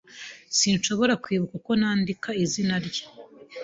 [0.57, 3.03] Sinshobora kwibuka uko nandika izina rye.